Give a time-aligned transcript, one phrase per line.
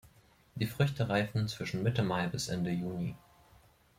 [0.55, 3.15] Die Früchte reifen zwischen Mitte Mai bis Ende Juni.